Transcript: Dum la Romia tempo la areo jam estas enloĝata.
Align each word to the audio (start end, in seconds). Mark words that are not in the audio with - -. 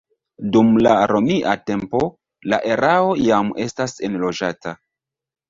Dum 0.53 0.69
la 0.85 0.93
Romia 1.11 1.53
tempo 1.71 2.01
la 2.55 2.59
areo 2.77 3.13
jam 3.27 3.53
estas 3.67 3.95
enloĝata. 4.11 4.77